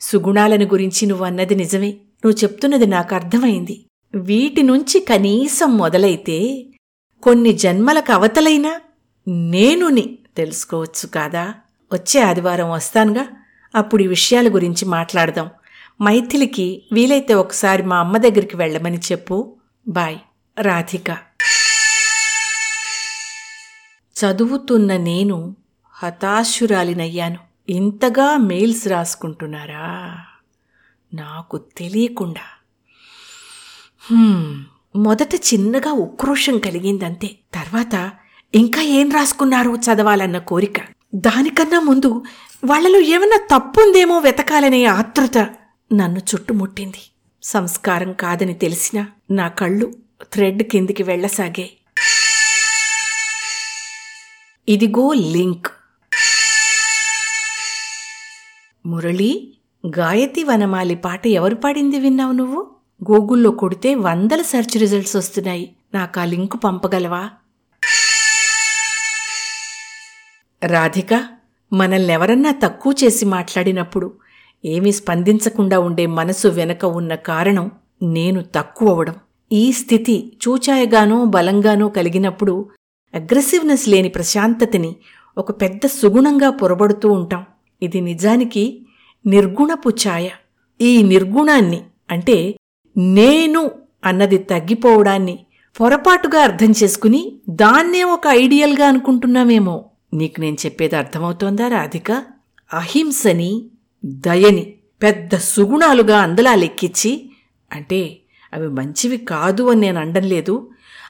సుగుణాలను 0.00 0.64
గురించి 0.64 1.06
నువ్వన్నది 1.06 1.54
నిజమే. 1.54 1.90
నువ్వు 1.90 2.38
చెప్తున్నది 2.38 2.86
నాకు 2.86 3.14
అర్థమైంది 3.14 3.84
వీటి 4.14 4.62
నుంచి 4.62 5.00
కనీసం 5.00 5.78
మొదలైతే 5.78 6.66
కొన్ని 7.22 7.52
జన్మలకు 7.52 8.12
అవతలైనా 8.12 8.80
నేనుని 9.28 10.18
తెలుసుకోవచ్చు 10.36 11.06
కాదా? 11.06 11.54
వచ్చే 11.92 12.20
ఆదివారం 12.20 12.70
వస్తానుగా. 12.70 13.26
అప్పుడు 13.74 14.02
ఈ 14.02 14.06
విషయాల 14.06 14.54
గురించి 14.54 14.84
మాట్లాడదాం. 14.84 15.50
మైథిలికి 16.02 16.82
వీలైతే 16.92 17.34
ఒకసారి 17.34 17.82
మా 17.82 17.98
అమ్మ 17.98 18.16
దగ్గరికి 18.16 18.56
వెళ్ళమని 18.56 18.98
చెప్పు. 18.98 19.56
బాయ్. 19.88 20.16
రాధిక. 20.58 21.27
చదువుతున్న 24.18 24.96
నేను 24.96 25.56
హతాశురాలినయ్యాను. 25.92 27.36
ఇంతగా 27.68 28.36
మెయిల్స్ 28.36 28.88
రాసుకుంటున్నారా? 28.88 30.18
నాకు 31.14 31.58
తెలియకుండా. 31.58 32.46
మొదట 34.96 35.34
చిన్నగా 35.34 35.92
ఉక్రోషం 35.92 36.58
కలిగిందంతే. 36.58 37.30
తర్వాత 37.54 38.10
ఇంకా 38.54 38.82
ఏం 38.82 39.10
రాసుకున్నారో 39.10 39.76
చదవాలన్న 39.76 40.38
కోరిక? 40.38 40.80
దానికన్నా 41.14 41.80
ముందు 41.80 42.22
వాళ్ళలో 42.64 43.00
ఏమన్నా 43.00 43.58
తప్పుందేమో 43.58 44.18
వెతకాలనే 44.18 44.84
ఆతృత 44.84 45.38
నన్ను 45.94 46.18
చుట్టుముట్టింది. 46.18 47.10
సంస్కారం 47.42 48.12
కాదని 48.12 48.54
తెలిసినా 48.54 49.06
నా 49.30 49.48
కళ్ళు 49.48 49.92
థ్రెడ్ 50.32 50.62
కిందికి 50.62 51.02
వెళ్ళసాగాయి. 51.02 51.77
ఇదిగో 54.68 55.12
లింక్. 55.12 55.66
మురళి 58.86 59.54
గాయత్రి 59.86 60.44
వనమాలి 60.44 60.94
పాట 60.94 61.26
ఎవరు 61.26 61.54
పాడింది 61.54 61.98
విన్నావు 61.98 62.32
నువ్వు? 62.32 62.70
గూగుల్లో 63.10 63.50
కొడితే 63.50 63.94
వందల 63.94 64.42
సెర్చ్ 64.42 64.78
రిజల్ట్స్ 64.78 65.16
వస్తున్నాయి. 65.16 65.74
నాకు 65.94 66.20
ఆ 66.20 66.24
లింకు 66.24 66.56
పంపగలవా? 66.56 67.30
రాధిక 70.64 71.26
మనల్ని 71.72 72.12
ఎవరన్నా 72.12 72.54
తక్కువ 72.62 72.94
చేసి 73.04 73.24
మాట్లాడినప్పుడు 73.24 74.12
ఏమీ 74.64 74.92
స్పందించకుండా 74.92 75.78
ఉండే 75.78 76.06
మనసు 76.06 76.48
వెనక 76.48 76.84
ఉన్న 76.84 77.14
కారణం 77.14 77.70
నేను 78.02 78.44
తక్కువవడం 78.54 79.14
ఈ 79.52 79.72
స్థితి 79.72 80.38
చూచాయగానో 80.48 81.24
బలంగానో 81.24 81.88
కలిగినప్పుడు 81.88 82.70
అగ్రెసివ్నెస్ 83.18 83.86
లేని 83.88 84.08
ప్రశాంతతని 84.08 84.92
ఒక 85.36 85.50
పెద్ద 85.62 85.80
సుగుణంగా 86.00 86.48
పొరబడుతూ 86.60 87.08
ఉంటాం. 87.12 87.42
ఇది 87.82 87.98
నిజానికి 88.00 88.64
నిర్గుణపు 89.24 89.90
ఛాయ. 90.02 90.28
ఈ 90.80 90.92
నిర్గుణాన్ని 91.02 91.80
అంటే 92.10 92.36
నేను 93.14 93.60
అన్నది 94.04 94.38
తగ్గిపోవడాన్ని 94.52 95.36
పొరపాటుగా 95.76 96.40
అర్థం 96.40 96.70
చేసుకుని 96.80 97.20
దాన్నే 97.62 98.02
ఒక 98.16 98.26
ఐడియల్గా 98.42 98.86
అనుకుంటున్నామేమో. 98.88 99.76
నీకు 100.14 100.38
నేను 100.40 100.58
చెప్పేది 100.66 100.96
అర్థమవుతోందా 100.96 101.66
రాధిక? 101.68 102.10
అహింసని 102.70 103.50
దయని 104.24 104.64
పెద్ద 105.02 105.32
సుగుణాలుగా 105.52 106.16
అందలా 106.18 106.54
లెక్కించి 106.54 107.12
అంటే 107.70 108.00
అవి 108.54 108.68
మంచివి 108.68 109.18
కాదు 109.26 109.64
అని 109.70 109.80
నేను 109.80 109.98
అనడం 110.00 110.24
లేదు 110.24 110.54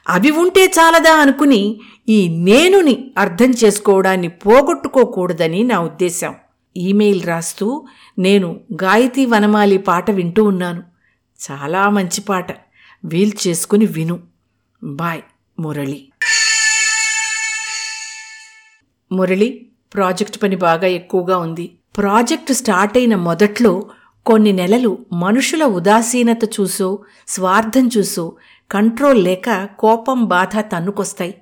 అవి 0.09 0.31
ఉంటే 0.31 0.65
చాలదా 0.65 1.13
అనుకుని 1.15 1.79
ఈ 2.09 2.27
నేనుని 2.27 3.11
అర్థం 3.17 3.51
చేసుకోవడాన్ని 3.51 4.27
పోగొట్టుకోకూడదని 4.27 5.63
నా 5.63 5.79
ఉద్దేశం. 5.79 6.35
ఈమెయిల్ 6.77 7.23
రాస్తూ 7.23 7.85
నేను 8.19 8.59
గాయత్రి 8.73 9.25
వనమాలి 9.25 9.77
పాట 9.77 10.11
వింటూ 10.11 10.43
ఉన్నాను. 10.43 10.83
చాలా 11.51 11.89
మంచి 11.89 12.21
పాట. 12.21 12.47
వీల్ 13.05 13.47
చేసుకుని 13.47 13.85
విను. 13.85 14.19
బాయ్ 14.83 15.21
మురళి. 15.59 16.11
మురళి 19.11 19.65
ప్రాజెక్ట్ 19.93 20.43
పని 20.43 20.55
బాగా 20.55 20.87
ఎక్కువగా 20.87 21.37
ఉంది. 21.37 21.71
ప్రాజెక్టు 21.97 22.53
స్టార్ట్ 22.53 22.97
అయిన 22.97 23.15
మొదట్లో 23.15 23.85
కొన్ని 24.25 24.51
నెలలు 24.51 24.97
మనుషుల 25.13 25.63
ఉదాసీనత 25.63 26.43
చూసో 26.59 26.99
స్వార్థం 27.27 27.89
చూసో 27.97 28.35
కంట్రోల్ 28.71 29.23
లేక 29.23 29.69
కోపం 29.79 30.25
బాధ 30.25 30.59
తన్నుకొస్తాయి. 30.59 31.35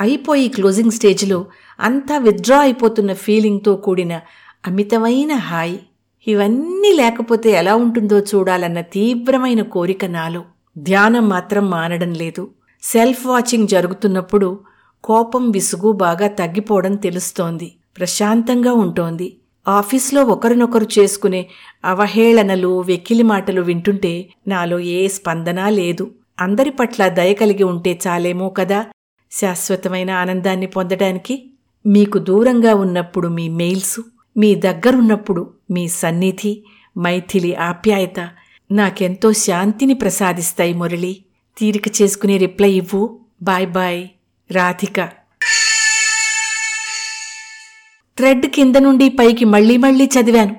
అయిపోయి 0.00 0.48
క్లోజింగ్ 0.48 0.90
స్టేజ్లో 0.90 1.46
అంతా 1.80 2.18
విత్డ్రా 2.18 2.58
అయిపోతున్న 2.58 3.12
ఫీలింగ్తో 3.12 3.76
కూడిన 3.76 4.20
అమితమైన 4.66 5.32
హాయి. 5.32 5.80
ఇవన్నీ 6.26 6.92
లేకపోతే 6.92 7.50
ఎలా 7.50 7.74
ఉంటుందో 7.74 8.18
చూడాలన్న 8.20 8.80
తీవ్రమైన 8.80 9.62
కోరిక 9.62 10.04
నాలో. 10.04 10.44
ధ్యానం 10.78 11.28
మాత్రం 11.28 11.70
మానడం 11.70 12.14
లేదు. 12.14 12.50
సెల్ఫ్ 12.82 13.26
వాచింగ్ 13.26 13.68
జరుగుతున్నప్పుడు 13.68 14.60
కోపం 15.04 15.50
విసుగు 15.50 15.92
బాగా 15.92 16.28
తగ్గిపోవడం 16.28 16.94
తెలుస్తోంది. 16.94 17.72
ప్రశాంతంగా 17.98 18.72
ఉంటోంది. 18.72 19.36
ఆఫీస్లో 19.68 20.24
ఒకరినొకరు 20.24 20.86
చేసుకునే 20.98 21.48
అవహేళనలు 21.84 22.80
వెకిలి 22.80 23.22
మాటలు 23.22 23.60
వింటుంటే 23.60 24.28
నాలో 24.48 24.78
ఏ 24.78 25.08
స్పందన 25.08 25.68
లేదు. 25.68 26.10
అందరి 26.40 26.70
పట్ల 26.70 27.08
దయ 27.08 27.34
కలిగి 27.34 27.62
ఉంటే 27.62 27.98
చాలేమో 28.06 28.48
కదా? 28.48 28.86
శాశ్వతమైన 29.32 30.10
ఆనందాన్ని 30.10 30.66
పొందడానికి 30.66 31.50
మీకు 31.86 32.18
దూరంగా 32.18 32.74
ఉన్నప్పుడు 32.74 33.28
మీ 33.28 33.48
మెయిల్సు 33.48 34.04
మీ 34.36 34.54
దగ్గరున్నప్పుడు 34.54 35.50
మీ 35.70 35.88
సన్నిధి 35.88 36.64
మైథిలి 36.98 37.54
ఆప్యాయత 37.54 38.30
నాకెంతో 38.72 39.32
శాంతిని 39.32 39.94
ప్రసాదిస్తాయి 39.94 40.74
మురళి. 40.74 41.24
తీరిక 41.58 42.02
చేసుకునే 42.02 42.36
రిప్లై 42.36 42.70
ఇవ్వు. 42.70 43.18
Bye 43.42 43.66
bye. 43.66 44.08
రాధిక. 44.50 45.00
థ్రెడ్ 48.18 48.46
కింద 48.46 48.76
నుండి 48.76 49.08
పైకి 49.08 49.44
మళ్ళీ 49.44 49.76
మళ్ళీ 49.76 50.04
చదివాను. 50.04 50.56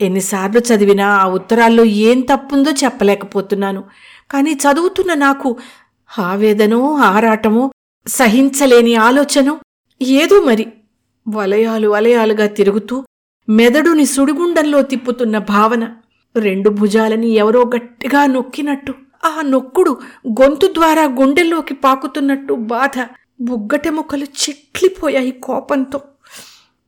ఎన్నిసార్లు 0.00 0.58
చదివినా 0.58 1.08
ఆ 1.08 1.28
ఉత్తరాల్లో 1.28 1.84
ఏం 1.84 2.20
తప్పుందో 2.20 2.70
చెప్పలేకపోతున్నాను. 2.70 3.84
కానీ 4.30 4.52
చదువుతున్న 4.52 5.14
నాకు 5.14 5.56
ఆవేదనో 6.18 6.92
ఆరాటమో 6.94 7.72
సహించలేని 8.06 8.94
ఆలోచన 8.94 9.58
ఏదో 10.02 10.40
మరి 10.40 10.66
వలయాలు 11.28 11.88
వలయాలుగా 11.88 12.46
తిరుగుతూ 12.46 13.04
మెదడుని 13.48 14.06
సుడిగుండంలో 14.06 14.82
తిప్పుతున్న 14.82 15.38
భావన 15.38 15.96
రెండు 16.36 16.70
భుజాలని 16.70 17.30
ఎవరో 17.30 17.64
గట్టిగా 17.64 18.26
నొక్కినట్టు 18.26 18.94
ఆ 19.24 19.40
నొక్కుడు 19.40 19.98
గొంతు 20.28 20.66
ద్వారా 20.66 21.04
గుండెల్లోకి 21.04 21.74
పాకుతున్నట్టు 21.74 22.54
బాధ 22.54 23.06
బుగ్గటెముకలు 23.40 24.24
చిట్లిపోయాయి 24.24 25.30
కోపంతో. 25.30 26.00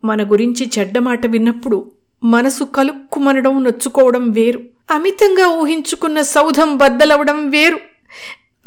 మన 0.05 0.33
గురించి 0.33 0.71
చెడ్డమాట 0.79 1.27
విన్నప్పుడు 1.27 1.93
మనసు 2.25 2.65
కలుక్కుమనడం 2.65 3.65
నొచ్చుకోవడం 3.65 4.31
వేరు. 4.31 4.61
అమితంగా 4.91 5.47
ఊహించుకున్న 5.47 6.23
సౌధం 6.23 6.77
బద్దలవడం 6.77 7.51
వేరు. 7.51 7.79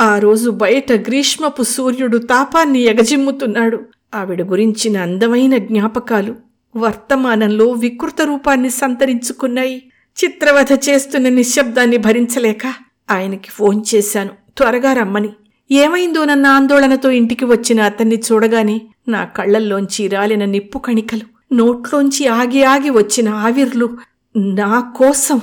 ఆ 0.01 0.19
రోజు 0.19 0.49
బయట 0.49 0.91
గ్రీష్మపు 0.91 1.63
సూర్యుడు 1.63 2.17
తాపాన్ని 2.17 2.79
ఎగజిమ్ముతున్నాడు. 2.79 3.79
ఆవిడ 4.15 4.41
గురించిన 4.41 4.97
అందమైన 4.97 5.57
జ్ఞాపకాలు 5.57 6.35
వర్తమానంలో 6.75 7.65
వికృత 7.71 8.21
రూపాన్ని 8.21 8.69
సంతరించుకున్నాయి. 8.69 9.91
చిత్రవధ 10.23 10.67
చేస్తున్న 10.89 11.29
నిశ్శబ్దాన్ని 11.29 11.97
భరించలేక 11.97 12.73
ఆయనకి 13.11 13.49
ఫోన్ 13.49 13.83
చేశాను. 13.95 14.29
త్వరగా 14.57 14.93
రమ్మని. 14.93 15.29
ఏమైందోనన్న 15.71 16.47
ఆందోళనతో 16.47 17.09
ఇంటికి 17.11 17.45
వచ్చిన 17.45 17.81
అతన్ని 17.81 18.21
చూడగానే 18.31 18.81
నా 19.07 19.23
కళ్ళల్లోంచి 19.23 20.07
రాలిన 20.07 20.45
నిప్పు 20.45 20.79
కణికలు 20.79 21.55
నోట్లోంచి 21.55 22.27
ఆగి 22.27 22.63
ఆగి 22.63 22.89
వచ్చిన 22.89 23.29
ఆవిర్లు 23.29 23.89
నా 24.37 24.79
కోసం 24.79 25.41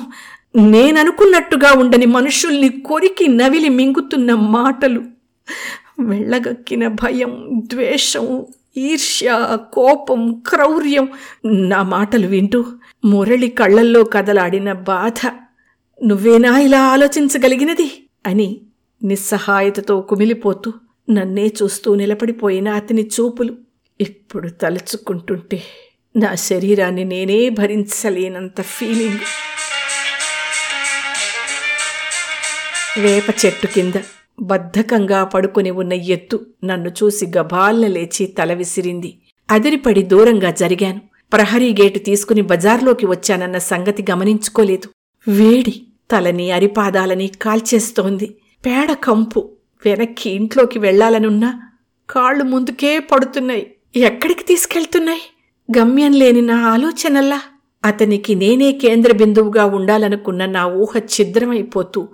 నేననుకున్నట్టుగా 0.57 1.73
ఉండని 1.73 2.07
మనుషుల్ని 2.07 2.69
కొరికి 2.69 3.29
నవిలి 3.29 3.69
మింగుతున్న 3.69 4.35
మాటలు. 4.35 5.03
వెళ్ళగక్కిన 6.01 6.89
భయం 6.89 7.63
ద్వేషం 7.73 8.47
ఈర్ష్య 8.77 9.59
కోపం 9.73 10.43
క్రౌర్యం 10.47 11.09
నా 11.47 11.83
మాటలు 11.83 12.27
వింటూ 12.27 12.65
మురళి 13.05 13.49
కళ్ళల్లో 13.49 14.05
కదలాడిన 14.05 14.73
బాధ. 14.73 15.31
నువ్వేనా 16.05 16.59
ఇలా 16.59 16.83
ఆలోచించగలిగినది? 16.83 18.07
అని 18.27 18.61
నిస్సహాయతతో 19.05 20.01
కుమిలిపోతూ 20.01 20.73
నన్నే 21.11 21.47
చూస్తూ 21.47 21.95
నిలబడిపోయిన 21.95 22.69
అతని 22.69 23.07
చూపులు. 23.07 23.55
ఇప్పుడు 24.01 24.49
తలుచుకుంటుంటే 24.49 25.63
నా 26.17 26.35
శరీరాన్ని 26.35 27.05
నేనే 27.05 27.49
భరించలేనంత 27.49 28.63
ఫీలింగ్ 28.63 29.19
వేప 32.99 33.25
చెట్టు 33.47 33.67
కింద 33.67 33.93
బద్ధకంగా 34.43 35.25
పడుకుని 35.25 35.71
ఉన్న 35.71 35.93
ఎత్తు 35.93 36.47
నన్ను 36.65 36.89
చూసి 36.89 37.27
గభాల్న 37.39 37.87
లేచి 37.87 38.27
తల 38.27 38.53
విసిరింది. 38.55 39.19
అదిరిపడి 39.51 40.03
దూరంగా 40.03 40.51
జరిగాను. 40.51 41.01
ప్రహరీ 41.33 41.73
గేటు 41.73 41.99
తీసుకుని 41.99 42.41
బజార్లోకి 42.41 43.07
వచ్చానన్న 43.07 43.59
సంగతి 43.59 44.05
గమనించుకోలేదు. 44.11 44.89
వేడి 45.31 45.83
తలని 46.11 46.51
అరిపాదాలని 46.51 47.31
కాల్చేస్తోంది. 47.43 48.37
పేడ 48.67 48.93
కంపు. 48.93 49.51
వెనక్కి 49.87 50.31
ఇంట్లోకి 50.31 50.79
వెళ్ళాలనున్నా 50.79 51.63
కాళ్ళు 52.11 52.45
ముందుకే 52.45 52.99
పడుతున్నాయి. 52.99 53.73
ఎక్కడికి 53.97 54.45
తీసుకెళ్తున్నాయి? 54.45 55.21
గమ్యం 55.79 56.13
లేని 56.13 56.43
నా 56.43 56.67
ఆలోచనల్లా. 56.69 57.41
అతనికి 57.85 58.35
నేనే 58.35 58.73
కేంద్ర 58.73 59.13
బిందువుగా 59.13 59.65
ఉండాలనుకున్న 59.65 60.47
నా 60.47 60.67
ఊహ 60.67 60.99
ఛిద్రమైపోతూ 60.99 62.09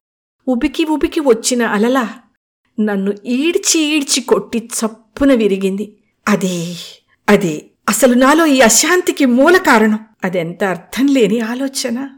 ఉబికి 0.49 0.85
ఉబికి 0.85 1.21
వచ్చిన 1.21 1.63
అలల 1.63 2.09
నన్ను 2.81 3.13
ఈడ్చి 3.27 3.81
ఈడ్చి 3.81 4.21
కొట్టి 4.21 4.59
చప్పున 4.59 5.35
విరిగింది. 5.35 5.97
అదే 6.29 6.75
అదే 7.29 7.65
అసలు 7.89 8.15
నాలో 8.15 8.47
ఈ 8.47 8.61
అశాంతికి 8.61 9.27
మూల 9.27 9.57
కారణం. 9.57 9.99
అదెంత 10.25 10.65
అర్థం 10.65 11.07
లేని 11.07 11.41
ఆలోచన. 11.41 12.09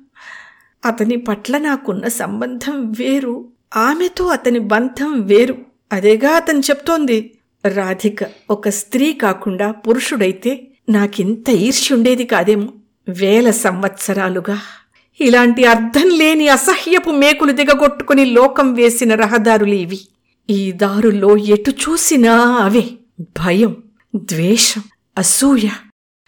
అతని 0.84 1.16
పట్ల 1.16 1.58
నాకున్న 1.58 2.08
సంబంధం 2.08 2.90
వేరు 2.90 3.48
ఆమెతో 3.76 4.26
అతని 4.26 4.58
బంధం 4.58 5.20
వేరు. 5.20 5.56
అదేగా 5.92 6.30
అతను 6.30 6.58
చెప్తోంది 6.58 7.38
రాధిక 7.66 8.18
ఒక 8.50 8.68
స్త్రీ 8.68 9.12
కాకుండా 9.12 9.72
పురుషుడైతే 9.72 10.68
నాకింత 10.88 11.50
ఈర్ష్యుండేది 11.50 12.24
కాదేమో. 12.24 12.68
వేల 13.08 13.50
సంవత్సరాలుగా. 13.50 14.58
ఇలాంటి 15.20 15.64
అర్థం 15.64 16.08
లేని 16.08 16.48
అసహ్యపు 16.48 17.10
మేకులు 17.10 17.52
దిగగొట్టుకుని 17.52 18.24
లోకం 18.24 18.74
వేసిన 18.74 19.14
రహదారులు 19.14 19.74
ఇవి. 19.74 20.00
ఈ 20.50 20.72
దారుల్లో 20.72 21.36
ఎటు 21.36 21.70
చూసినా 21.70 22.32
అవే. 22.38 22.84
భయం 23.20 23.76
ద్వేషం 24.16 24.82
అసూయ. 25.18 25.68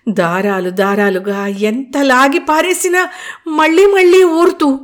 దారాలు 0.09 0.71
దారాలుగా 0.71 1.47
ఎంత 1.47 1.99
లాగి 1.99 2.39
పారేసినా 2.39 3.09
మళ్ళీ 3.49 3.87
మళ్ళీ 3.87 4.23
ఊరుతూ. 4.25 4.79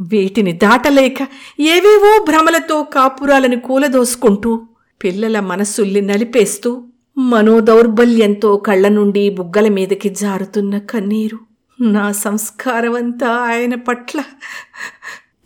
వీటిని 0.00 0.52
దాటలేక 0.52 1.22
ఏవేవో 1.60 2.24
భ్రమలతో 2.28 2.82
కాపురాలను 2.82 3.60
కూలదోసుకుంటూ 3.60 4.62
పిల్లల 5.04 5.40
మనసుల్ని 5.40 6.00
నలిపేస్తూ 6.00 6.82
మనోదౌర్బల్యంతో 7.18 8.56
కళ్ళ 8.56 8.88
నుండి 8.88 9.30
బుగ్గల 9.30 9.68
మీదకి 9.68 10.08
జారుతున్న 10.08 10.78
కన్నీరు. 10.78 11.47
నా 11.80 12.12
సంస్కారమంతా 12.12 13.28
ఆయన 13.28 13.74
పట్ల 13.74 14.20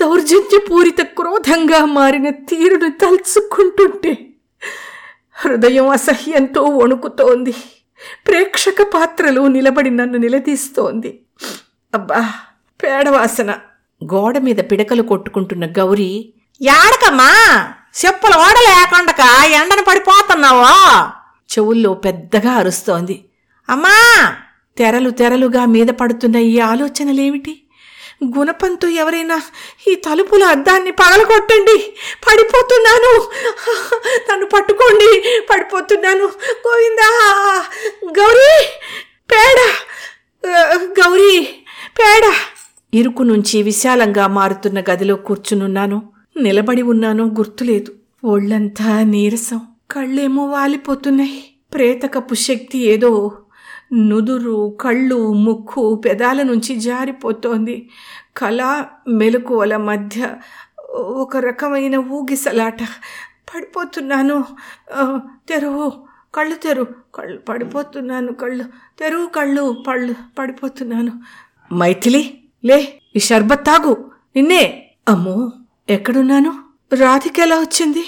దౌర్జన్యపూరిత 0.01 1.03
క్రోధంగా 1.03 1.85
మారిన 1.85 2.31
తీరును 2.31 2.91
తలుచుకుంటుంటే 2.91 4.27
హృదయం 5.33 5.89
అసహ్యంతో 5.89 6.63
వణుకుతోంది. 6.63 7.55
ప్రేక్షక 8.27 8.83
పాత్రలు 8.95 9.41
నిలబడి 9.41 9.91
నన్ను 9.91 10.19
నిలదీస్తోంది. 10.19 11.23
అబ్బా 11.95 12.33
పేడవాసన. 12.85 13.51
గోడ 14.05 14.39
మీద 14.39 14.57
పిడకలు 14.57 15.03
కొట్టుకుంటున్న 15.03 15.67
గౌరీ 15.67 16.35
యాడకమ్మా 16.63 17.31
చెప్పులు 18.07 18.39
ఓడలేకుండక 18.39 19.21
ఎండను 19.51 19.85
పడిపోతున్నావా? 19.89 21.13
చెవుల్లో 21.51 21.95
పెద్దగా 21.95 22.53
అరుస్తోంది. 22.53 23.25
అమ్మా 23.69 23.97
తెరలు 24.79 25.11
తెరలుగా 25.11 25.67
మీద 25.67 25.87
పడుతున్న 25.89 26.37
ఈ 26.37 26.59
ఆలోచనలేమిటి? 26.59 27.63
గుణపంతో 28.39 28.89
ఎవరైనా 28.89 29.41
ఈ 29.89 29.95
తలుపుల 29.95 30.45
అద్దాన్ని 30.45 30.91
పగలగొట్టండి. 30.91 31.77
పడిపోతున్నాను. 32.27 33.13
నన్ను 34.31 34.47
పట్టుకోండి. 34.47 35.11
పడిపోతున్నాను. 35.51 36.25
గోవిందా! 36.67 37.11
గౌరీ! 38.19 38.55
పేడ! 39.33 39.59
గౌరీ! 41.01 41.43
పేడ! 42.01 42.25
ఇరుకు 42.95 43.23
నుంచి 43.23 43.63
విశాలంగా 43.63 44.27
మారుతున్న 44.27 44.81
గదిలో 44.81 45.17
కూర్చునున్నాను. 45.17 46.13
నిలబడి 46.37 46.83
ఉన్నానో. 46.83 47.25
గుర్తులేదు. 47.25 47.93
ఒళ్ళంతా 48.25 49.03
నీరసం. 49.03 49.61
కళ్ళేమో 49.91 50.47
వాలిపోతున్నాయి. 50.47 51.45
ప్రేతకపు 51.75 52.35
శక్తి 52.35 52.79
ఏదో 52.79 53.33
నుదురు 53.93 54.79
కళ్ళు 54.81 55.33
ముక్కు 55.33 55.95
పెదాల 55.95 56.43
నుంచి 56.43 56.77
జారిపోతోంది. 56.77 57.91
కళ 58.37 58.85
మెలకువల 59.09 59.77
మధ్య 59.77 60.35
ఒక 60.91 61.37
రకమైన 61.37 61.97
ఊగిసలాట 61.97 62.83
పడిపోతున్నాను. 63.55 64.45
తెరువు 65.49 65.93
కళ్ళు 66.35 66.55
తెరు 66.55 66.87
కళ్ళు 67.15 67.39
పడిపోతున్నాను 67.39 68.33
కళ్ళు 68.33 68.65
తెరువు 68.99 69.27
కళ్ళు 69.27 69.85
పళ్ళు 69.89 70.15
పడిపోతున్నాను. 70.39 71.13
మైథిలి 71.75 72.41
లే 72.65 73.01
ఈ 73.17 73.19
షర్బత్ 73.19 73.67
తాగు 73.67 74.11
నిన్నే. 74.37 74.91
అమ్మో 75.09 75.51
ఎక్కడున్నాను? 75.91 76.53
రాధికెలా 76.95 77.57
వచ్చింది? 77.57 78.05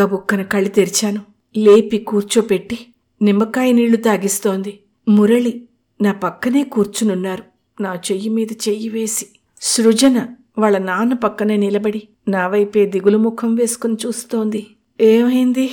గబుక్కన 0.00 0.42
కళ్ళు 0.42 0.68
తెరిచాను. 0.68 1.20
లేపి 1.56 1.98
కూర్చోపెట్టి 1.98 2.89
నిమ్మకాయ 3.22 3.72
నీళ్ళు 3.72 3.96
తాగిస్తోంది. 3.96 4.78
మురళి 5.08 5.62
నా 6.02 6.12
పక్కనే 6.12 6.64
కూర్చునున్నారు. 6.64 7.44
నా 7.82 7.94
చెయ్యి 7.94 8.28
మీద 8.28 8.48
చెయ్యి 8.68 8.88
వేసి. 8.88 9.26
సృజన 9.60 10.26
వాళ్ళ 10.58 10.78
నాన్న 10.78 11.12
పక్కనే 11.12 11.56
నిలబడి 11.56 12.08
నా 12.28 12.48
వైపే 12.48 12.86
దిగులు 12.86 13.18
ముఖం 13.18 13.54
వేసుకుని 13.54 13.96
చూస్తోంది. 14.06 14.66
ఏమైంది? 15.00 15.70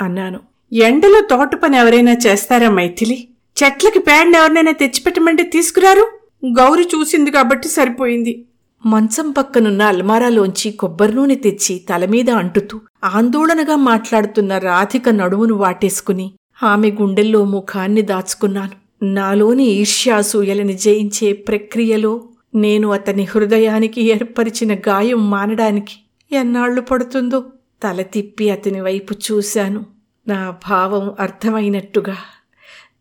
అన్నాను. 0.00 0.40
ఎండలో 0.72 1.20
తోట 1.30 1.54
పని 1.54 1.76
ఎవరైనా 1.76 2.12
చేస్తారా 2.12 2.70
మైథిలి? 2.70 3.28
చెట్లకి 3.64 3.98
ప్యాండ్ 3.98 4.36
ఎవరినైనా 4.36 4.72
తెచ్చిపెట్టమంటే 4.72 5.42
తీసుకురారు? 5.42 6.10
గౌరి 6.46 6.82
చూసింది 6.82 7.30
కాబట్టి 7.30 7.68
సరిపోయింది. 7.68 8.44
మంచం 8.86 9.30
పక్కనున్న 9.30 9.82
అల్మారాలోంచి 9.82 10.70
కొబ్బరి 10.70 11.14
నూనె 11.14 11.34
తెచ్చి 11.34 11.78
తలమీద 11.78 12.30
అంటుతూ 12.30 12.80
ఆందోళనగా 13.04 13.76
మాట్లాడుతున్న 13.76 14.58
రాధిక 14.58 15.08
నడుమును 15.08 15.54
వాటేసుకుని 15.54 16.32
ఆమె 16.62 16.90
గుండెల్లో 16.90 17.44
ముఖాన్ని 17.44 18.02
దాచుకున్నాను. 18.02 19.04
నాలోని 19.04 19.64
ఈర్ష్యాసూయలని 19.64 20.72
జయించే 20.72 21.32
ప్రక్రియలో 21.32 22.28
నేను 22.54 22.92
అతని 22.92 23.22
హృదయానికి 23.22 24.02
ఏర్పరిచిన 24.02 24.74
గాయం 24.74 25.30
మానడానికి 25.30 25.94
ఎన్నాళ్ళు 26.32 26.80
పడుతుందో 26.80 27.44
తల 27.82 28.02
తిప్పి 28.02 28.50
అతని 28.50 28.80
వైపు 28.80 29.14
చూశాను. 29.14 29.86
నా 30.28 30.50
భావం 30.50 31.14
అర్థమైనట్టుగా 31.20 32.16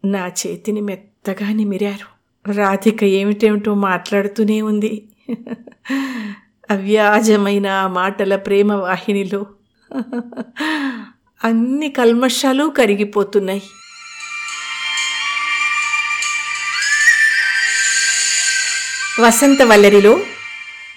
నా 0.06 0.28
చేతిని 0.28 0.82
మెత్తగా 0.82 1.54
నిమిరారు. 1.54 2.14
రాధిక 2.52 3.04
ఏమిటేమిటో 3.04 3.74
మాట్లాడుతూనే 3.74 4.62
ఉంది. 4.62 5.08
అవ్యాజమైన 6.72 7.90
మాటల 7.94 8.36
ప్రేమ 8.36 8.74
వాహినిలో 8.74 9.46
అన్ని 11.44 11.90
కల్మషాలు 11.90 12.74
కరిగిపోతున్నాయి. 12.78 13.64
వసంతవల్లరిలో 19.22 20.20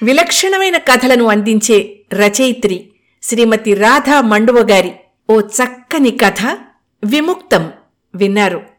విలక్షణమైన 0.03 0.77
కథలను 0.77 1.25
అందించే 1.25 2.01
రచయిత్రి 2.13 2.89
శ్రీమతి 3.23 3.75
రాధా 3.75 4.21
మండువ 4.21 4.59
గారి 4.59 4.93
ఓ 5.31 5.41
చక్కని 5.41 6.11
కథ 6.11 6.57
విముక్తం 7.05 7.73
విన్నారు. 8.15 8.76